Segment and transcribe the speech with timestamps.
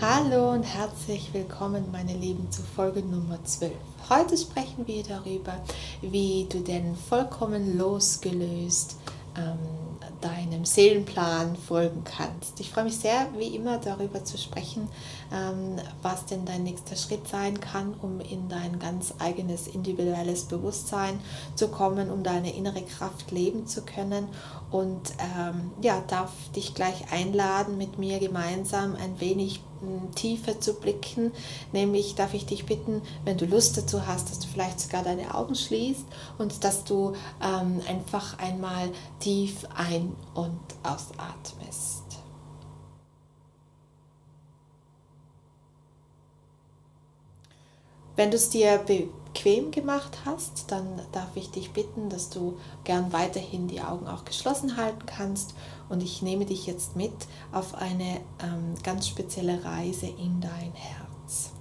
[0.00, 3.72] Hallo und herzlich willkommen, meine Lieben, zu Folge Nummer 12.
[4.08, 5.60] Heute sprechen wir darüber,
[6.02, 8.96] wie du denn vollkommen losgelöst
[9.36, 9.58] ähm,
[10.20, 12.58] deinem Seelenplan folgen kannst.
[12.58, 14.88] Ich freue mich sehr, wie immer, darüber zu sprechen,
[15.32, 21.20] ähm, was denn dein nächster Schritt sein kann, um in dein ganz eigenes individuelles Bewusstsein
[21.54, 24.28] zu kommen, um deine innere Kraft leben zu können.
[24.70, 29.60] Und ähm, ja, darf dich gleich einladen, mit mir gemeinsam ein wenig
[30.14, 31.32] tiefer zu blicken.
[31.72, 35.34] Nämlich darf ich dich bitten, wenn du Lust dazu hast, dass du vielleicht sogar deine
[35.34, 36.06] Augen schließt
[36.38, 42.04] und dass du ähm, einfach einmal tief ein- und ausatmest.
[48.16, 48.82] Wenn du es dir
[49.32, 54.24] bequem gemacht hast, dann darf ich dich bitten, dass du gern weiterhin die Augen auch
[54.24, 55.54] geschlossen halten kannst
[55.88, 57.12] und ich nehme dich jetzt mit
[57.52, 61.52] auf eine ähm, ganz spezielle Reise in dein Herz.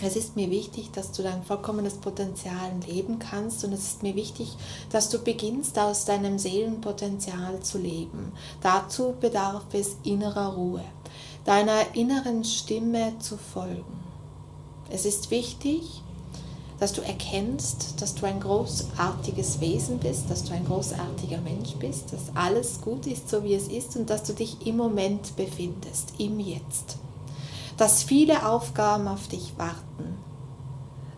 [0.00, 4.14] Es ist mir wichtig, dass du dein vollkommenes Potenzial leben kannst und es ist mir
[4.14, 4.56] wichtig,
[4.90, 8.32] dass du beginnst aus deinem Seelenpotenzial zu leben.
[8.60, 10.84] Dazu bedarf es innerer Ruhe,
[11.44, 13.98] deiner inneren Stimme zu folgen.
[14.88, 16.02] Es ist wichtig,
[16.80, 22.12] dass du erkennst, dass du ein großartiges Wesen bist, dass du ein großartiger Mensch bist,
[22.12, 26.12] dass alles gut ist, so wie es ist und dass du dich im Moment befindest,
[26.18, 26.98] im Jetzt.
[27.76, 30.18] Dass viele Aufgaben auf dich warten,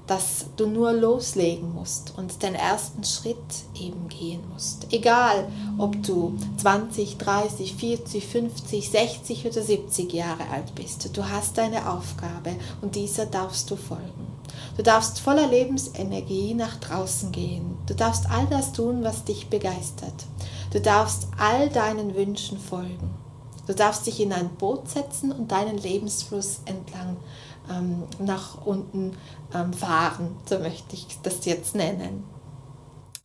[0.06, 3.36] dass du nur loslegen musst und den ersten Schritt
[3.80, 4.92] eben gehen musst.
[4.92, 5.46] Egal,
[5.78, 11.88] ob du 20, 30, 40, 50, 60 oder 70 Jahre alt bist, du hast deine
[11.88, 14.29] Aufgabe und dieser darfst du folgen.
[14.76, 17.76] Du darfst voller Lebensenergie nach draußen gehen.
[17.86, 20.26] Du darfst all das tun, was dich begeistert.
[20.72, 23.10] Du darfst all deinen Wünschen folgen.
[23.66, 27.16] Du darfst dich in ein Boot setzen und deinen Lebensfluss entlang
[27.70, 29.16] ähm, nach unten
[29.54, 32.24] ähm, fahren, so möchte ich das jetzt nennen.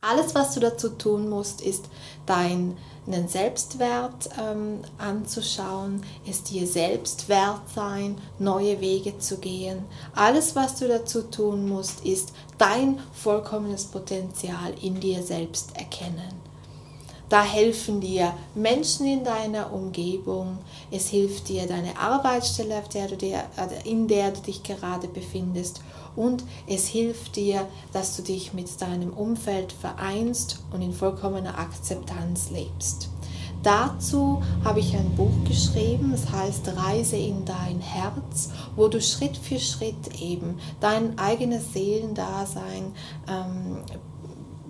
[0.00, 1.86] Alles, was du dazu tun musst, ist
[2.26, 2.76] deinen
[3.26, 9.84] Selbstwert ähm, anzuschauen, es dir selbst wert sein, neue Wege zu gehen.
[10.14, 16.46] Alles, was du dazu tun musst, ist dein vollkommenes Potenzial in dir selbst erkennen.
[17.28, 20.58] Da helfen dir Menschen in deiner Umgebung,
[20.92, 23.44] es hilft dir deine Arbeitsstelle, der dir,
[23.84, 25.80] in der du dich gerade befindest
[26.14, 32.50] und es hilft dir, dass du dich mit deinem Umfeld vereinst und in vollkommener Akzeptanz
[32.50, 33.10] lebst.
[33.62, 39.36] Dazu habe ich ein Buch geschrieben, es heißt Reise in dein Herz, wo du Schritt
[39.36, 42.92] für Schritt eben dein eigenes Seelendasein
[43.28, 43.78] ähm,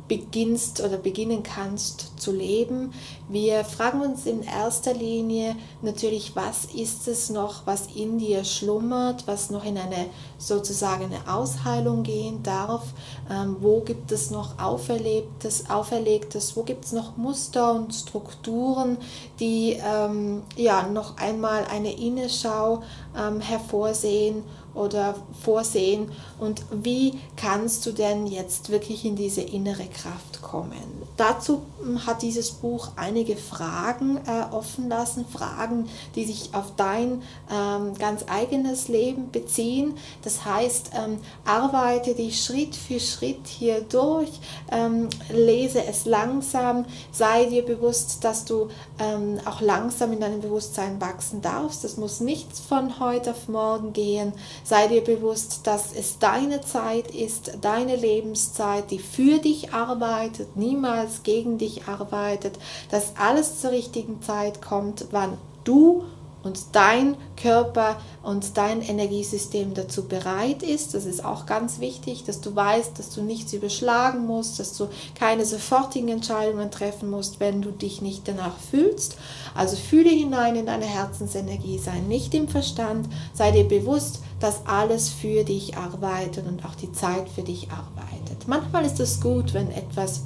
[0.09, 2.93] beginnst oder beginnen kannst zu leben.
[3.28, 9.27] Wir fragen uns in erster Linie natürlich, was ist es noch, was in dir schlummert,
[9.27, 10.06] was noch in eine
[10.39, 12.84] sozusagen eine Ausheilung gehen darf,
[13.31, 18.99] ähm, wo gibt es noch Auferlebtes, Auferlegtes, wo gibt es noch Muster und Strukturen,
[19.41, 22.83] die ähm, ja noch einmal eine Innenschau
[23.16, 24.45] ähm, hervorsehen
[24.77, 31.07] oder vorsehen und wie kannst du denn jetzt wirklich in diese innere Kraft kommen.
[31.17, 37.23] Dazu hm, hat dieses Buch einige Fragen äh, offen lassen, Fragen, die sich auf dein
[37.51, 39.97] ähm, ganz eigenes Leben beziehen.
[40.23, 44.31] Das heißt, ähm, arbeite dich Schritt für Schritt hier durch,
[44.71, 48.69] ähm, lese es langsam, sei dir bewusst, dass du
[48.99, 51.83] ähm, auch langsam in deinem Bewusstsein wachsen darfst.
[51.83, 54.33] Das muss nichts von heute auf morgen gehen
[54.68, 61.22] Sei dir bewusst, dass es deine Zeit ist, deine Lebenszeit, die für dich arbeitet, niemals
[61.22, 62.59] gegen dich arbeitet,
[62.91, 66.03] dass alles zur richtigen Zeit kommt, wann du
[66.47, 70.95] und dein Körper und dein Energiesystem dazu bereit ist.
[70.95, 74.89] Das ist auch ganz wichtig, dass du weißt, dass du nichts überschlagen musst, dass du
[75.15, 79.16] keine sofortigen Entscheidungen treffen musst, wenn du dich nicht danach fühlst.
[79.54, 85.09] Also fühle hinein in deine Herzensenergie, sei nicht im Verstand, sei dir bewusst, dass alles
[85.09, 88.47] für dich arbeitet und auch die Zeit für dich arbeitet.
[88.47, 90.22] Manchmal ist es gut, wenn etwas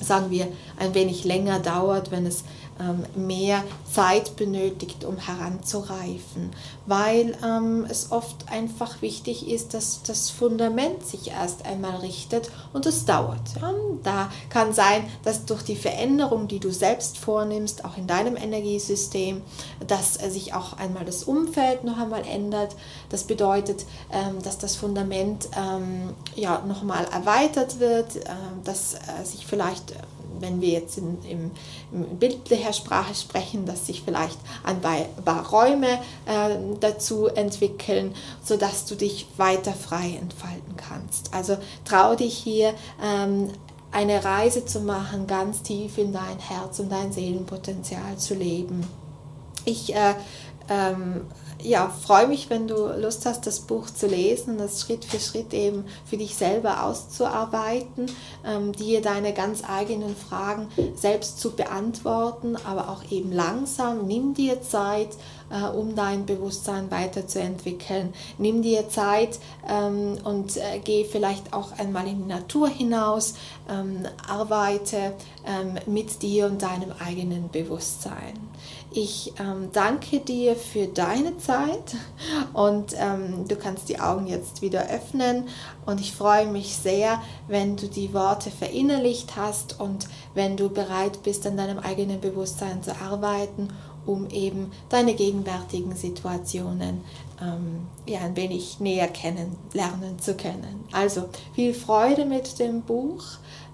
[0.00, 0.48] sagen wir,
[0.78, 2.44] ein wenig länger dauert, wenn es
[3.14, 6.50] mehr Zeit benötigt, um heranzureifen,
[6.86, 12.86] weil ähm, es oft einfach wichtig ist, dass das Fundament sich erst einmal richtet und
[12.86, 13.40] es dauert.
[13.60, 13.72] Ja?
[14.02, 19.42] Da kann sein, dass durch die Veränderung, die du selbst vornimmst, auch in deinem Energiesystem,
[19.86, 22.74] dass äh, sich auch einmal das Umfeld noch einmal ändert.
[23.08, 28.30] Das bedeutet, ähm, dass das Fundament ähm, ja, nochmal erweitert wird, äh,
[28.64, 29.94] dass äh, sich vielleicht
[30.44, 31.50] wenn wir jetzt in, in,
[31.92, 35.94] in bildlicher Sprache sprechen, dass sich vielleicht ein paar Räume
[36.26, 41.32] äh, dazu entwickeln, sodass du dich weiter frei entfalten kannst.
[41.32, 43.48] Also trau dich hier ähm,
[43.90, 48.86] eine Reise zu machen, ganz tief in dein Herz und dein Seelenpotenzial zu leben.
[49.64, 50.14] Ich äh,
[50.68, 51.22] ähm,
[51.62, 55.54] ja, freue mich, wenn du Lust hast, das Buch zu lesen das Schritt für Schritt
[55.54, 58.06] eben für dich selber auszuarbeiten,
[58.46, 64.06] ähm, dir deine ganz eigenen Fragen selbst zu beantworten, aber auch eben langsam.
[64.06, 65.16] Nimm dir Zeit,
[65.50, 68.12] äh, um dein Bewusstsein weiterzuentwickeln.
[68.38, 69.38] Nimm dir Zeit
[69.68, 73.34] ähm, und äh, geh vielleicht auch einmal in die Natur hinaus,
[73.70, 75.14] ähm, arbeite
[75.46, 78.38] ähm, mit dir und deinem eigenen Bewusstsein.
[78.96, 81.96] Ich ähm, danke dir für deine Zeit
[82.52, 85.48] und ähm, du kannst die Augen jetzt wieder öffnen
[85.86, 91.22] und ich freue mich sehr, wenn du die Worte verinnerlicht hast und wenn du bereit
[91.22, 93.68] bist, an deinem eigenen Bewusstsein zu arbeiten
[94.06, 97.02] um eben deine gegenwärtigen Situationen
[97.40, 100.84] ähm, ja, ein wenig näher kennenlernen zu können.
[100.92, 103.24] Also viel Freude mit dem Buch,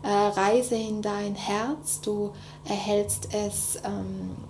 [0.02, 2.00] äh, Reise in dein Herz.
[2.00, 2.30] Du
[2.64, 4.36] erhältst es ähm,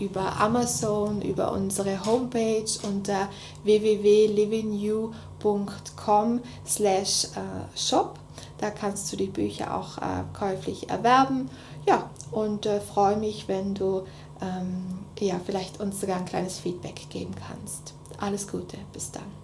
[0.00, 3.28] über Amazon, über unsere Homepage unter
[3.64, 8.18] www.livingyou.com slash äh, shop.
[8.58, 11.50] Da kannst du die Bücher auch äh, käuflich erwerben.
[11.86, 14.04] Ja, und äh, freue mich, wenn du
[14.40, 17.94] ähm, ja, vielleicht uns sogar ein kleines Feedback geben kannst.
[18.18, 19.43] Alles Gute, bis dann.